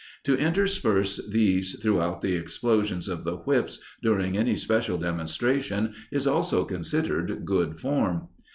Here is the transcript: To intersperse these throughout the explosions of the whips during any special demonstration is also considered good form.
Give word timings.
To 0.23 0.33
intersperse 0.35 1.23
these 1.29 1.77
throughout 1.79 2.23
the 2.23 2.33
explosions 2.35 3.07
of 3.07 3.23
the 3.23 3.35
whips 3.35 3.77
during 4.01 4.35
any 4.35 4.55
special 4.55 4.97
demonstration 4.97 5.93
is 6.11 6.25
also 6.25 6.65
considered 6.65 7.45
good 7.45 7.79
form. 7.79 8.29